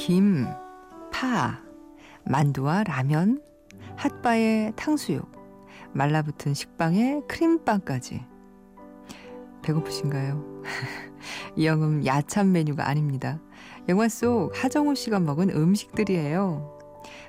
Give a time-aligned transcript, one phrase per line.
[0.00, 0.46] 김,
[1.12, 1.60] 파,
[2.24, 3.42] 만두와 라면,
[3.96, 5.30] 핫바에 탕수육,
[5.92, 8.24] 말라붙은 식빵에 크림빵까지.
[9.60, 10.62] 배고프신가요?
[11.54, 13.42] 이 영음 야참 메뉴가 아닙니다.
[13.90, 16.78] 영화 속 하정우 씨가 먹은 음식들이에요.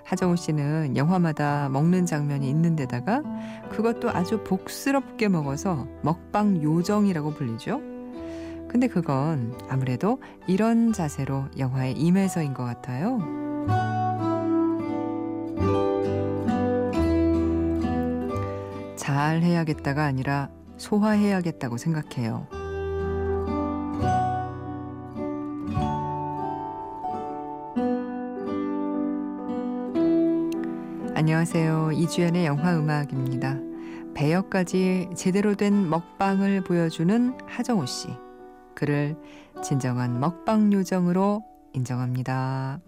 [0.05, 3.21] 하정우 씨는 영화마다 먹는 장면이 있는데다가
[3.69, 8.00] 그것도 아주 복스럽게 먹어서 먹방 요정이라고 불리죠.
[8.71, 13.19] 근데 그건 아무래도 이런 자세로 영화에 임해서인 것 같아요.
[18.95, 22.47] 잘 해야겠다가 아니라 소화해야겠다고 생각해요.
[31.13, 31.91] 안녕하세요.
[31.91, 33.57] 이주연의 영화 음악입니다.
[34.13, 38.30] 배역까지 제대로 된 먹방을 보여주는 하정우 씨.
[38.81, 39.15] 그를
[39.63, 41.43] 진정한 먹방 요정으로
[41.73, 42.79] 인정합니다.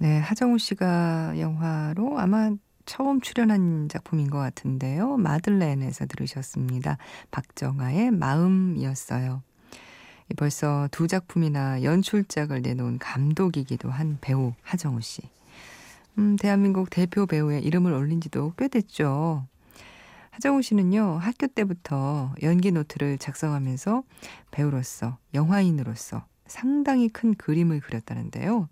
[0.00, 2.52] 네, 하정우 씨가 영화로 아마
[2.86, 5.16] 처음 출연한 작품인 것 같은데요.
[5.16, 6.98] 마들렌에서 들으셨습니다.
[7.32, 9.42] 박정아의 마음이었어요.
[10.36, 15.22] 벌써 두 작품이나 연출작을 내놓은 감독이기도 한 배우 하정우 씨.
[16.16, 19.48] 음, 대한민국 대표 배우의 이름을 올린 지도 꽤 됐죠.
[20.30, 24.04] 하정우 씨는요, 학교 때부터 연기 노트를 작성하면서
[24.52, 28.68] 배우로서, 영화인으로서 상당히 큰 그림을 그렸다는데요.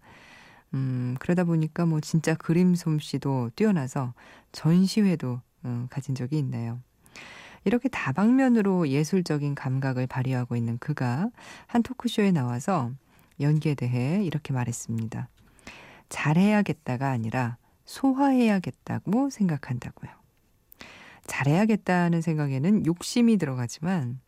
[0.77, 4.13] 음, 그러다 보니까 뭐 진짜 그림 솜씨도 뛰어나서
[4.53, 6.79] 전시회도 음, 가진 적이 있네요.
[7.65, 11.31] 이렇게 다방면으로 예술적인 감각을 발휘하고 있는 그가
[11.67, 12.93] 한 토크쇼에 나와서
[13.41, 15.29] 연기에 대해 이렇게 말했습니다.
[16.11, 17.57] 잘해야겠다가 아니라
[17.87, 20.11] 소화해야겠다고 생각한다고요.
[21.27, 24.21] 잘해야겠다는 생각에는 욕심이 들어가지만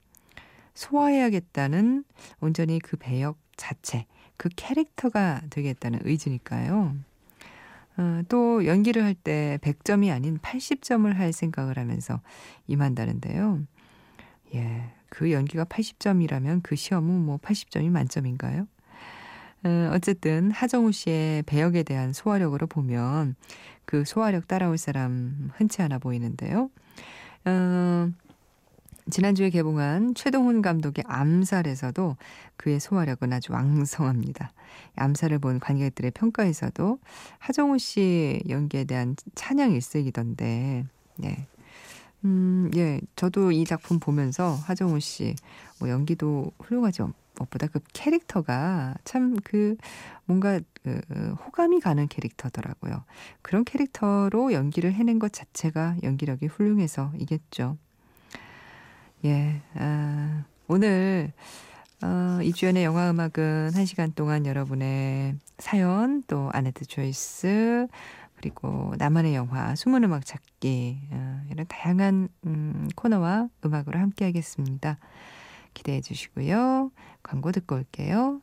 [0.74, 2.04] 소화해야겠다는
[2.40, 4.06] 온전히 그 배역 자체,
[4.38, 6.94] 그 캐릭터가 되겠다는 의지니까요.
[7.98, 12.20] 어, 또 연기를 할 때 100점이 아닌 80점을 할 생각을 하면서
[12.68, 13.60] 임한다는데요.
[14.54, 18.66] 예, 그 연기가 80점이라면 그 시험은 뭐 80점이 만점인가요?
[19.64, 23.34] 어, 어쨌든 하정우 씨의 배역에 대한 소화력으로 보면
[23.84, 26.70] 그 소화력 따라올 사람 흔치 않아 보이는데요.
[27.44, 28.10] 어,
[29.10, 32.16] 지난주에 개봉한 최동훈 감독의 암살에서도
[32.56, 34.52] 그의 소화력은 아주 왕성합니다.
[34.96, 36.98] 암살을 본 관객들의 평가에서도
[37.38, 40.84] 하정우 씨 연기에 대한 찬양 일색이던데,
[41.16, 41.46] 네.
[42.24, 45.34] 음, 예, 저도 이 작품 보면서 하정우 씨,
[45.78, 47.12] 뭐 연기도 훌륭하죠.
[47.36, 49.76] 무엇보다 그 캐릭터가 참 그
[50.24, 51.00] 뭔가 그
[51.46, 53.04] 호감이 가는 캐릭터더라고요.
[53.42, 57.78] 그런 캐릭터로 연기를 해낸 것 자체가 연기력이 훌륭해서 이겠죠.
[59.24, 61.32] 예, 아, 오늘
[62.02, 67.88] 어, 이주연의 영화 음악은 한 시간 동안 여러분의 사연 또 아네트 초이스
[68.36, 74.98] 그리고 나만의 영화 숨은 음악 찾기 어, 이런 다양한 음, 코너와 음악으로 함께 하겠습니다.
[75.74, 76.92] 기대해 주시고요.
[77.24, 78.40] 광고 듣고 올게요.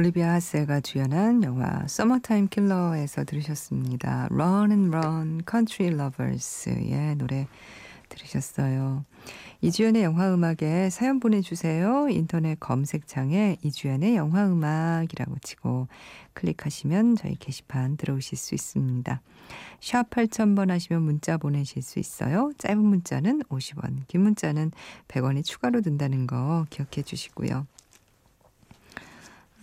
[0.00, 4.28] 올리비아 하세가 주연한 영화 서머타임 킬러에서 들으셨습니다.
[4.30, 7.46] Run and Run Country Lovers의 노래
[8.08, 9.04] 들으셨어요.
[9.60, 12.08] 이주연의 영화 음악에 사연 보내주세요.
[12.08, 15.88] 인터넷 검색창에 이주연의 영화 음악이라고 치고
[16.32, 19.20] 클릭하시면 저희 게시판 들어오실 수 있습니다.
[19.80, 22.52] 샵 8000번 하시면 문자 보내실 수 있어요.
[22.56, 24.72] 짧은 문자는 50원, 긴 문자는
[25.08, 27.66] 100원이 추가로 든다는 거 기억해 주시고요.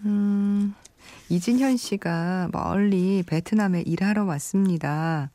[0.06, 0.76] 음,
[1.30, 5.32] 이진현 씨가 멀리 베트남에 일하러 왔습니다.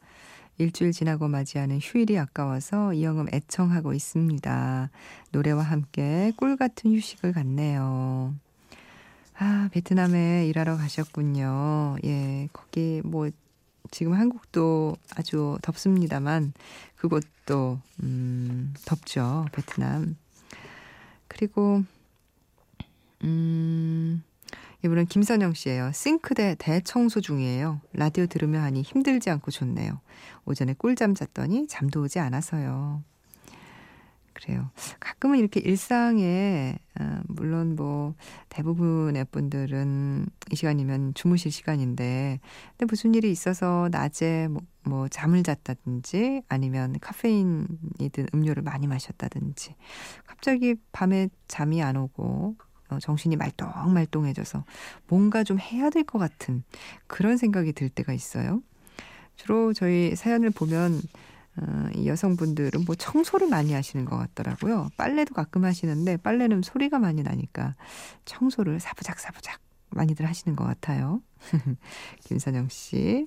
[0.59, 4.91] 일주일 지나고 맞이하는 휴일이 아까워서 이영음 애청하고 있습니다.
[5.33, 8.35] 노래와 함께 꿀 같은 휴식을 갖네요.
[9.39, 11.97] 아, 베트남에 일하러 가셨군요.
[12.05, 13.29] 예, 거기 뭐
[13.91, 16.53] 지금 한국도 아주 덥습니다만
[16.97, 19.47] 그곳도 음, 덥죠.
[19.53, 20.17] 베트남.
[21.27, 21.83] 그리고
[23.25, 24.23] 음
[24.85, 25.93] 이분은 김선영 씨예요.
[25.93, 27.81] 싱크대 대청소 중이에요.
[27.93, 30.01] 라디오 들으며 하니 힘들지 않고 좋네요.
[30.45, 33.03] 오전에 꿀잠 잤더니 잠도 오지 않아서요.
[34.33, 34.71] 그래요.
[34.99, 38.15] 가끔은 이렇게 일상에 어, 물론 뭐
[38.49, 42.41] 대부분의 분들은 이 시간이면 주무실 시간인데
[42.71, 49.77] 근데 무슨 일이 있어서 낮에 뭐, 뭐 잠을 잤다든지 아니면 카페인이 든 음료를 많이 마셨다든지
[50.27, 54.65] 갑자기 밤에 잠이 안 오고 어, 정신이 말똥말똥해져서
[55.09, 56.63] 뭔가 좀 해야 될 것 같은
[57.07, 58.63] 그런 생각이 들 때가 있어요.
[59.37, 61.01] 주로 저희 사연을 보면
[61.57, 64.89] 어, 이 여성분들은 뭐 청소를 많이 하시는 것 같더라고요.
[64.97, 67.75] 빨래도 가끔 하시는데 빨래는 소리가 많이 나니까
[68.25, 69.61] 청소를 사부작 사부작
[69.91, 71.21] 많이들 하시는 것 같아요.
[72.25, 73.27] 김선영 씨.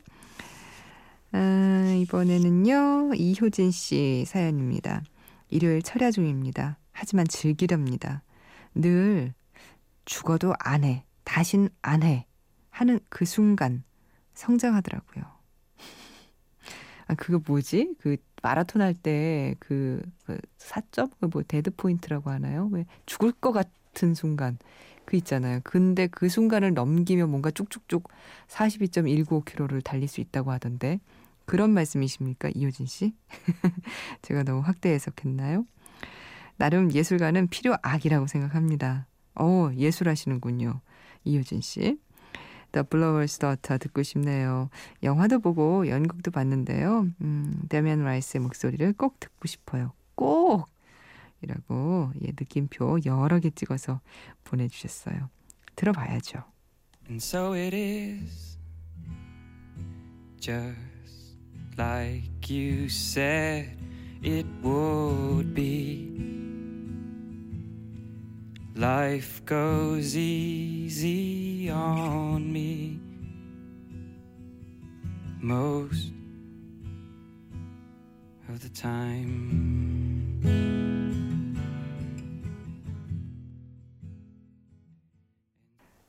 [1.31, 5.03] 아, 이번에는요, 이효진 씨 사연입니다.
[5.49, 6.77] 일요일 철야 중입니다.
[6.91, 8.23] 하지만 즐기렵니다.
[8.73, 9.33] 늘
[10.05, 11.05] 죽어도 안 해.
[11.23, 12.25] 다신 안 해.
[12.69, 13.83] 하는 그 순간
[14.33, 15.23] 성장하더라고요.
[17.07, 17.95] 아, 그거 뭐지?
[17.99, 21.11] 그 마라톤 할 때 그, 그 4점?
[21.19, 22.69] 그뭐 데드 포인트라고 하나요?
[22.71, 24.57] 왜 죽을 것 같은 순간.
[25.05, 25.59] 그 있잖아요.
[25.63, 28.09] 근데 그 순간을 넘기면 뭔가 쭉쭉쭉
[28.47, 30.99] 42.195km를 달릴 수 있다고 하던데.
[31.45, 32.49] 그런 말씀이십니까?
[32.55, 33.13] 이효진 씨?
[34.23, 35.65] 제가 너무 확대 해석했나요?
[36.57, 39.07] 나름 예술가는 필요악이라고 생각합니다.
[39.35, 40.81] 어, 예술하시는군요.
[41.23, 41.97] 이효진 씨.
[42.71, 44.69] The Blower's Daughter 듣고 싶네요.
[45.01, 47.07] 영화도 보고 연극도 봤는데요.
[47.21, 49.93] 음, 데미안 라이스의 목소리를 꼭 듣고 싶어요.
[50.15, 50.67] 꼭!
[51.41, 54.01] 이라고 예, 느낌표 여러 개 찍어서
[54.43, 55.29] 보내주셨어요.
[55.75, 56.43] 들어봐야죠.
[57.07, 58.57] And so it is
[60.39, 61.37] just
[61.77, 63.77] like you said
[64.23, 66.34] it would be
[68.77, 72.99] Life goes easy on me
[75.41, 76.11] most
[78.49, 79.95] of the time.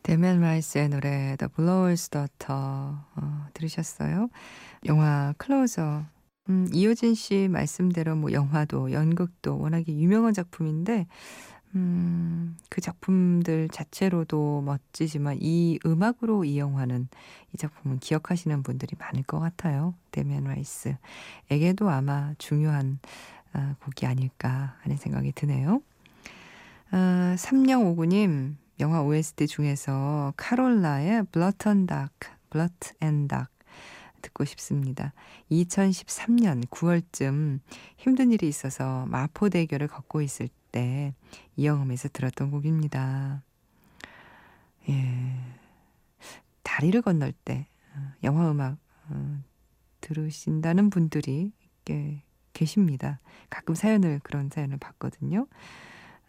[0.03, 4.29] 데미안 라이스의 노래 The Blower's Daughter 어, 들으셨어요?
[4.87, 6.05] 영화 클로저
[6.49, 11.07] 음, 이효진 씨 말씀대로 뭐 영화도 연극도 워낙에 유명한 작품인데
[11.75, 17.09] 음, 그 작품들 자체로도 멋지지만 이 음악으로 이 영화는
[17.53, 19.95] 이 작품은 기억하시는 분들이 많을 것 같아요.
[20.11, 22.99] 데미안 라이스에게도 아마 중요한
[23.53, 25.83] 아, 곡이 아닐까 하는 생각이 드네요.
[26.91, 33.51] 아, 3059님 영화 OST 중에서 카롤라의 Blood and Dark, Blood and Dark
[34.23, 35.13] 듣고 싶습니다.
[35.51, 37.61] 2013년 9월쯤
[37.97, 41.15] 힘든 일이 있어서 마포대교를 걷고 있을 때
[41.57, 43.43] 이영음에서 들었던 곡입니다.
[44.91, 45.35] 예.
[46.63, 48.77] 다리를 건널 때 어, 영화 음악
[49.09, 49.43] 어,
[50.03, 51.53] 들으신다는 분들이
[51.87, 53.21] 꽤 계십니다.
[53.49, 55.47] 가끔 사연을 그런 사연을 봤거든요.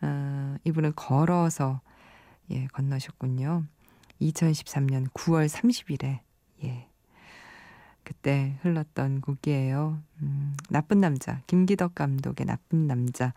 [0.01, 1.81] 어, 이분은 걸어서
[2.49, 3.65] 예, 건너셨군요.
[4.21, 6.21] 2013년 9월 30일에
[6.63, 6.87] 예.
[8.05, 10.01] 그때 흘렀던 곡이에요.
[10.21, 13.33] 음, 나쁜 남자 김기덕 감독의 나쁜 남자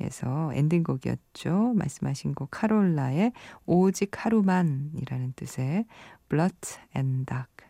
[0.00, 1.74] 에서 엔딩곡이었죠.
[1.74, 3.32] 말씀하신 곡 카롤라의
[3.66, 5.86] 오직 하루만이라는 뜻의
[6.28, 6.56] Blood
[6.96, 7.67] and Dark.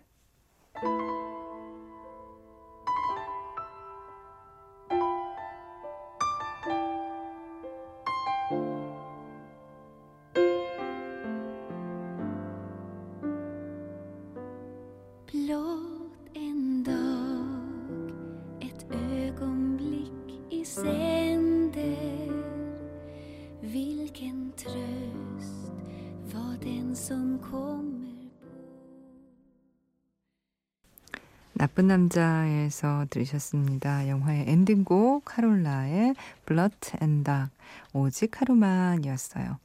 [31.88, 34.08] 남자에서 들으셨습니다.
[34.08, 36.14] 영화의 엔딩곡 카롤라의
[36.46, 37.50] Blood and Dark
[37.92, 39.58] 오직 하루만이었어요.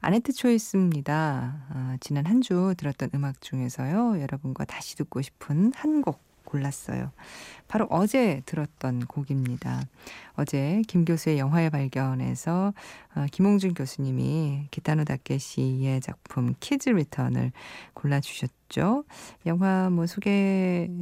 [0.00, 1.66] 아네트 Choice입니다.
[1.68, 4.20] 아, 지난 한 주 들었던 음악 중에서요.
[4.20, 7.10] 여러분과 다시 듣고 싶은 한 곡 골랐어요.
[7.68, 9.82] 바로 어제 들었던 곡입니다.
[10.36, 12.72] 어제 김 교수의 영화의 발견에서
[13.14, 17.52] 어, 김홍준 교수님이 기타노 다케시의 작품 Kids Return을
[17.94, 19.04] 골라주셨죠.
[19.46, 21.00] 영화 뭐 소개를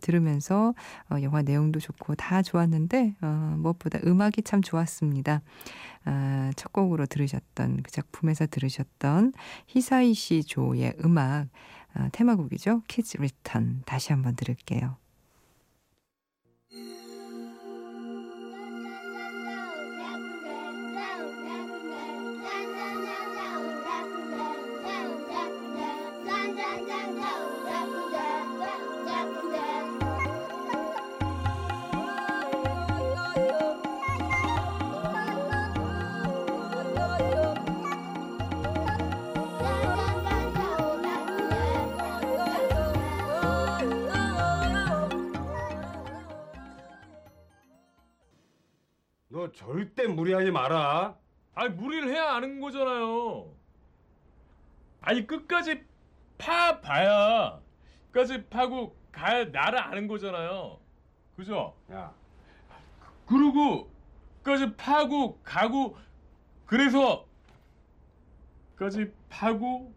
[0.00, 0.74] 들으면서
[1.10, 5.42] 어, 영화 내용도 좋고 다 좋았는데 어, 무엇보다 음악이 참 좋았습니다.
[6.06, 9.32] 아, 첫 곡으로 들으셨던 그 작품에서 들으셨던
[9.66, 11.46] 히사이시 조의 음악 아,
[12.12, 12.82] 테마곡이죠.
[12.88, 14.96] Kids Return 다시 한번 들을게요.
[49.56, 51.16] 절대 무리하지 마라.
[51.54, 53.50] 아니 무리를 해야 아는 거잖아요.
[55.00, 55.82] 아니 끝까지
[56.36, 57.58] 파 봐야
[58.12, 60.78] 끝까지 파고 가야 나를 아는 거잖아요.
[61.36, 61.74] 그죠?
[61.90, 62.12] 야,
[63.26, 63.90] 그러고
[64.42, 65.96] 끝까지 파고 가고
[66.66, 67.26] 그래서
[68.74, 69.94] 끝까지 파고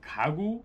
[0.00, 0.64] 가고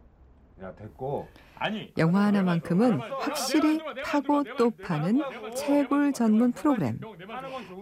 [0.63, 1.27] 야 됐고.
[1.55, 5.21] 아니 영화 하나만큼은 확실히 좀- 또 파는
[5.55, 6.99] 채굴 전문 프로그램.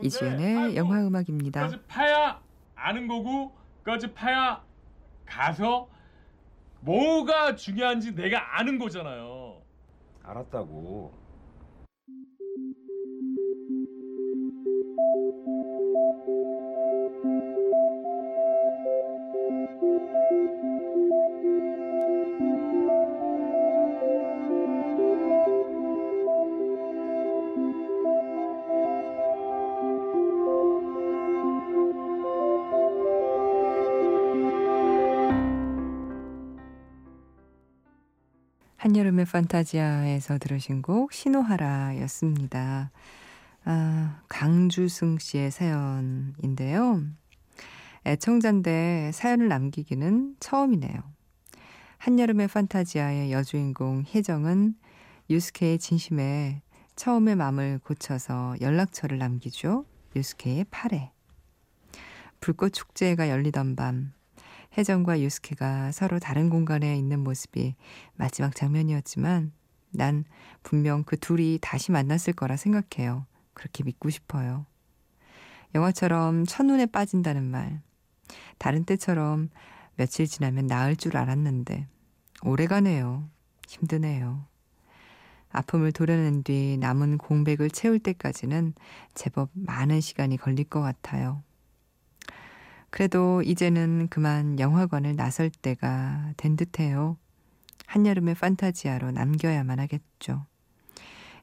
[0.01, 1.61] 이지연의 영화 음악입니다.
[1.67, 2.41] 끝까지 파야
[2.75, 4.63] 아는 거고 끝까지 파야
[5.25, 5.89] 가서
[6.81, 9.61] 뭐가 중요한지 내가 아는 거잖아요.
[10.23, 11.13] 알았다고.
[39.21, 42.91] 한여름의 판타지아에서 들으신 곡 신호하라였습니다.
[43.65, 47.03] 아, 강주승 씨의 사연인데요.
[48.05, 51.03] 애청자인데 사연을 남기기는 처음이네요.
[51.97, 54.75] 한여름의 판타지아의 여주인공 혜정은
[55.29, 56.61] 유스케의 진심에
[56.95, 59.85] 처음에 마음을 고쳐서 연락처를 남기죠.
[60.15, 61.11] 유스케의 팔에.
[62.39, 64.13] 불꽃 축제가 열리던 밤
[64.77, 67.75] 혜정과 유스케가 서로 다른 공간에 있는 모습이
[68.15, 69.51] 마지막 장면이었지만
[69.91, 70.23] 난
[70.63, 73.25] 분명 그 둘이 다시 만났을 거라 생각해요.
[73.53, 74.65] 그렇게 믿고 싶어요.
[75.75, 77.81] 영화처럼 첫눈에 빠진다는 말.
[78.57, 79.49] 다른 때처럼
[79.95, 81.87] 며칠 지나면 나을 줄 알았는데
[82.43, 83.29] 오래가네요.
[83.67, 84.45] 힘드네요.
[85.49, 88.73] 아픔을 도려낸 뒤 남은 공백을 채울 때까지는
[89.13, 91.43] 제법 많은 시간이 걸릴 것 같아요.
[92.91, 97.17] 그래도 이제는 그만 영화관을 나설 때가 된 듯해요.
[97.87, 100.45] 한여름의 판타지아로 남겨야만 하겠죠.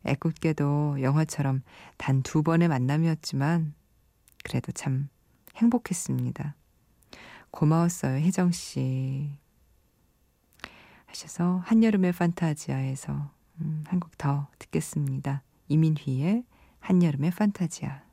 [0.04, 1.62] 애꿎게도 영화처럼
[1.96, 3.74] 단 두 번의 만남이었지만
[4.44, 5.08] 그래도 참
[5.56, 6.54] 행복했습니다.
[7.50, 9.30] 고마웠어요, 혜정 씨.
[11.06, 15.42] 하셔서 한여름의 판타지아에서 음, 한곡 더 듣겠습니다.
[15.68, 16.44] 이민휘의
[16.80, 18.07] 한여름의 판타지아.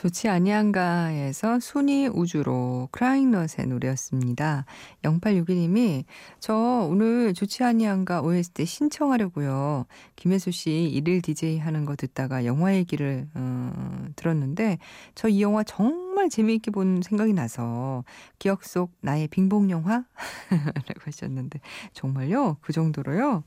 [0.00, 4.64] 좋지 아니한가에서 순이 우주로 크라잉넛의 노래였습니다.
[5.02, 6.04] 0861님이
[6.38, 9.84] 저 오늘 좋지 아니한가 OST 신청하려고요.
[10.16, 14.78] 김혜수 씨 일일 DJ 하는 거 듣다가 영화 얘기를 어, 들었는데
[15.14, 18.02] 저 이 영화 정말 재미있게 본 생각이 나서
[18.38, 20.04] 기억 속 나의 빙봉 영화?
[20.48, 21.60] 라고 하셨는데
[21.92, 22.56] 정말요?
[22.62, 23.44] 그 정도로요?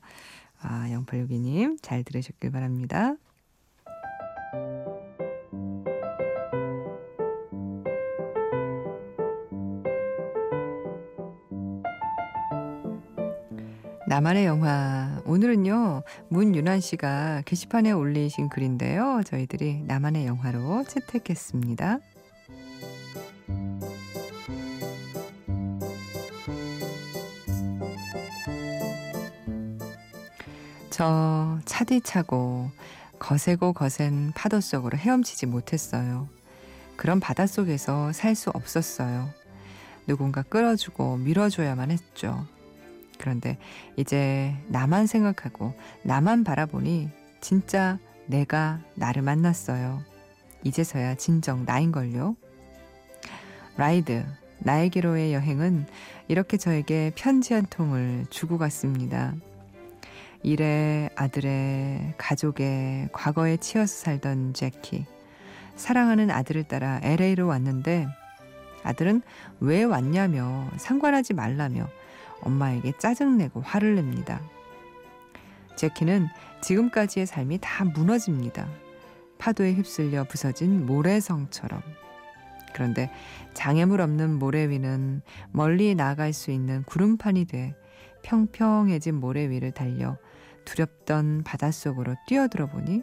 [0.60, 3.16] 아 0862님 잘 들으셨길 바랍니다.
[14.06, 15.20] 나만의 영화.
[15.24, 19.22] 오늘은요, 문윤환 씨가 게시판에 올리신 글인데요.
[19.24, 21.98] 저희들이 나만의 영화로 채택했습니다.
[30.90, 32.70] 저 차디 차고
[33.18, 36.28] 거세고 거센 파도 속으로 헤엄치지 못했어요.
[36.96, 39.28] 그런 바닷속에서 살 수 없었어요.
[40.06, 42.46] 누군가 끌어주고 밀어줘야만 했죠.
[43.18, 43.58] 그런데
[43.96, 50.02] 이제 나만 생각하고 나만 바라보니 진짜 내가 나를 만났어요.
[50.62, 52.36] 이제서야 진정 나인걸요.
[53.76, 54.24] 라이드,
[54.60, 55.86] 나에게로의 여행은
[56.28, 59.34] 이렇게 저에게 편지 한 통을 주고 갔습니다.
[60.42, 65.06] 일에, 아들의, 가족의, 과거에 치여서 살던 제키.
[65.76, 68.06] 사랑하는 아들을 따라 LA로 왔는데
[68.84, 69.22] 아들은
[69.60, 71.88] 왜 왔냐며 상관하지 말라며
[72.44, 74.40] 엄마에게 짜증내고 화를 냅니다.
[75.76, 76.28] 제키는
[76.62, 78.68] 지금까지의 삶이 다 무너집니다.
[79.38, 81.82] 파도에 휩쓸려 부서진 모래성처럼.
[82.72, 83.10] 그런데
[83.54, 85.22] 장애물 없는 모래 위는
[85.52, 87.74] 멀리 나갈 수 있는 구름판이 돼
[88.22, 90.16] 평평해진 모래 위를 달려
[90.64, 93.02] 두렵던 바닷속으로 뛰어들어 보니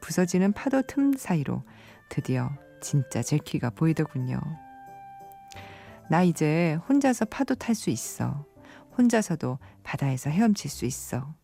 [0.00, 1.62] 부서지는 파도 틈 사이로
[2.08, 4.40] 드디어 진짜 제키가 보이더군요.
[6.08, 8.46] 나 이제 혼자서 파도 탈 수 있어.
[8.96, 11.34] 혼자서도 바다에서 헤엄칠 수 있어.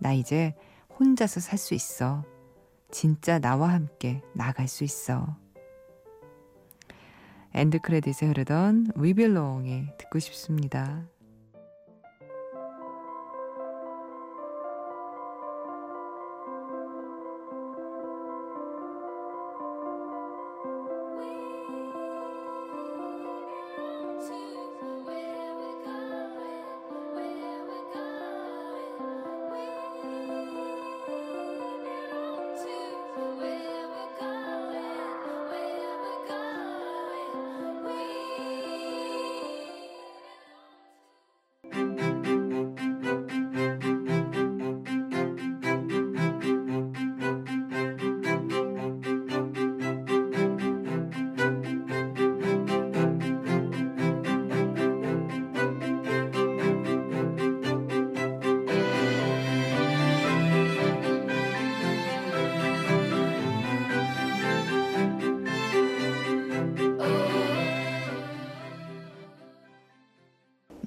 [0.00, 0.54] 나 이제
[0.98, 2.24] 혼자서 살 수 있어.
[2.90, 5.36] 진짜 나와 함께 나갈 수 있어.
[7.54, 11.06] end credit에 흐르던 Belong이 듣고 싶습니다.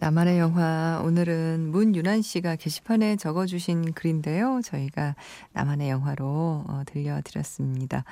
[0.09, 4.59] 나만의 영화 오늘은 문윤환 씨가 게시판에 적어주신 글인데요.
[4.63, 5.15] 저희가
[5.53, 8.05] 나만의 영화로 어, 들려드렸습니다.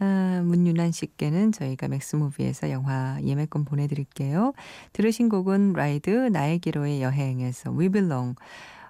[0.00, 4.52] 아, 문윤환 씨께는 저희가 맥스무비에서 영화 예매권 보내드릴게요.
[4.92, 8.34] 들으신 곡은 라이드 나의 기로의 여행에서 We Belong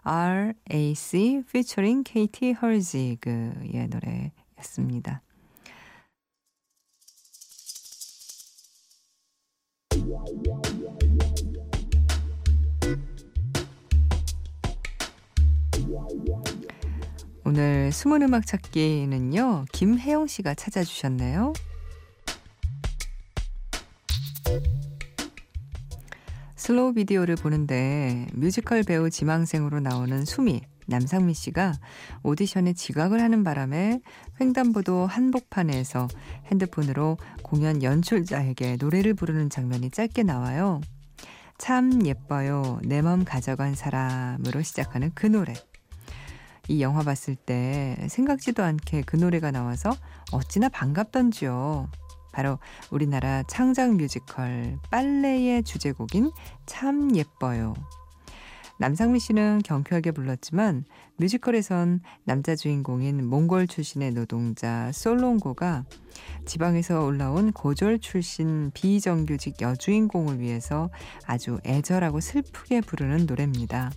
[0.03, 1.43] R.A.C.
[1.47, 5.21] featuring Katie Herzig의 노래였습니다.
[17.47, 21.53] 오늘 숨은 음악 찾기는요, 김혜영 씨가 찾아주셨네요.
[26.57, 31.75] 슬로우 비디오를 보는데 뮤지컬 배우 지망생으로 나오는 수미, 남상미 씨가
[32.23, 34.01] 오디션에 지각을 하는 바람에
[34.41, 36.09] 횡단보도 한복판에서
[36.47, 40.81] 핸드폰으로 공연 연출자에게 노래를 부르는 장면이 짧게 나와요.
[41.59, 42.81] 참 예뻐요.
[42.85, 45.53] 내 맘 가져간 사람으로 시작하는 그 노래.
[46.69, 49.91] 이 영화 봤을 때 생각지도 않게 그 노래가 나와서
[50.33, 51.89] 어찌나 반갑던지요.
[52.33, 52.59] 바로
[52.91, 56.33] 우리나라 창작 뮤지컬 빨래의 주제곡인
[56.67, 57.75] 참 예뻐요.
[58.79, 60.85] 남상미 씨는 경쾌하게 불렀지만
[61.17, 65.85] 뮤지컬에선 남자 주인공인 몽골 출신의 노동자 솔롱고가
[66.45, 70.91] 지방에서 올라온 고졸 출신 비정규직 여주인공을 위해서
[71.25, 73.93] 아주 애절하고 슬프게 부르는 노래입니다.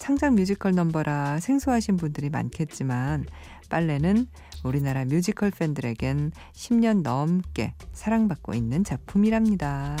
[0.00, 3.26] 창작 뮤지컬 넘버라 생소하신 분들이 많겠지만
[3.68, 4.26] 빨래는
[4.64, 9.96] 우리나라 뮤지컬 팬들에겐 10년 넘게 사랑받고 있는 작품이랍니다.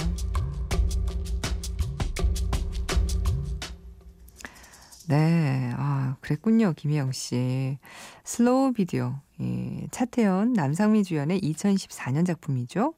[5.06, 7.78] 네, 아, 그랬군요, 김혜영 씨.
[8.24, 9.16] 슬로우 비디오.
[9.42, 12.94] 예, 차태현, 남상미 주연의 2014년 작품이죠.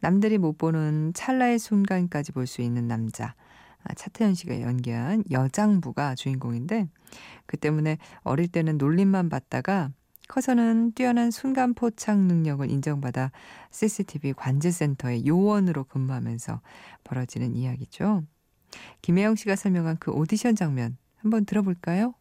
[0.00, 3.34] 남들이 못 보는 찰나의 순간까지 볼 수 있는 남자.
[3.88, 6.88] 아, 차태현 씨가 연기한 여장부가 주인공인데
[7.46, 9.90] 그 때문에 어릴 때는 놀림만 받다가
[10.28, 13.30] 커서는 뛰어난 순간 포착 능력을 인정받아
[13.70, 16.60] CCTV 관제센터의 요원으로 근무하면서
[17.04, 18.24] 벌어지는 이야기죠.
[19.02, 22.14] 김혜영 씨가 설명한 그 오디션 장면 한번 들어볼까요?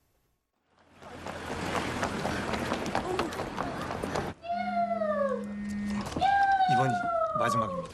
[6.74, 6.94] 이번이
[7.40, 7.90] 마지막입니다.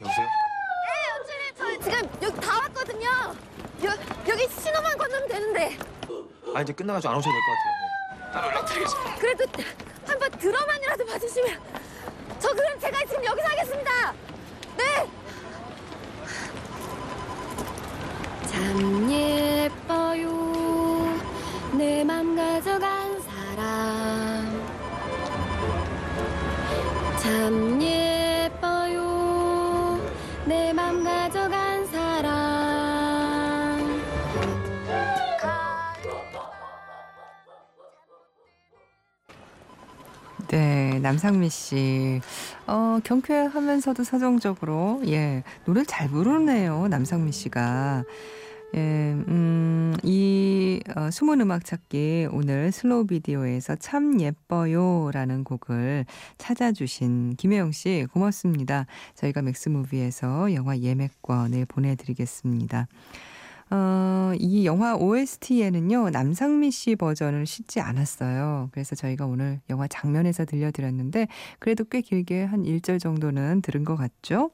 [0.00, 0.26] 여보세요?
[1.56, 3.08] 저희 지금 여기 다 왔거든요.
[3.84, 3.90] 여,
[4.28, 5.76] 여기 신호만 건너면 되는데.
[6.54, 7.72] 아 이제 끝나가지고 안 오셔도 될 것 같아요.
[8.26, 8.32] 네.
[8.32, 9.14] 따로 연락드리겠습니다.
[9.16, 9.44] 그래도
[10.06, 11.60] 한 번 드럼만이라도 봐주시면.
[12.38, 14.14] 저 그럼 제가 지금 여기서 하겠습니다.
[14.76, 15.08] 네.
[18.50, 20.30] 참 예뻐요.
[21.76, 24.62] 내 맘 가져간 사람.
[27.18, 27.71] 참
[41.02, 42.20] 남상미 씨.
[42.66, 48.04] 어, 경쾌하면서도 서정적으로, 예, 노래를 잘 부르네요, 남상미 씨가.
[48.74, 48.78] 예,
[49.28, 56.06] 음, 이, 어, 숨은 음악 찾기 오늘 슬로우 비디오에서 참 예뻐요 라는 곡을
[56.38, 58.86] 찾아주신 김혜영 씨 고맙습니다.
[59.14, 62.86] 저희가 맥스무비에서 영화 예매권을 보내드리겠습니다.
[63.72, 68.68] 어, 이 영화 OST에는요, 남상미 씨 버전을 싣지 않았어요.
[68.70, 71.26] 그래서 저희가 오늘 영화 장면에서 들려드렸는데,
[71.58, 74.50] 그래도 꽤 길게 한 1절 정도는 들은 것 같죠?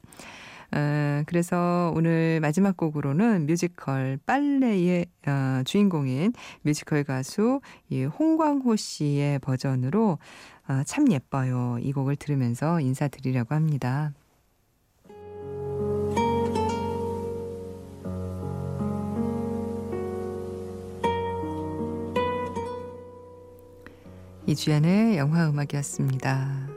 [0.71, 10.17] 어, 그래서 오늘 마지막 곡으로는 뮤지컬 빨래의 어, 주인공인 뮤지컬 가수 이 홍광호 씨의 버전으로
[10.69, 11.77] 어, 참 예뻐요.
[11.81, 14.13] 이 곡을 들으면서 인사드리려고 합니다.
[24.49, 26.68] 이주연의 영화 음악이었습니다.